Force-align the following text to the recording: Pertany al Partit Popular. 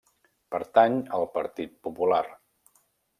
Pertany 0.53 0.95
al 1.17 1.27
Partit 1.35 1.75
Popular. 1.89 2.23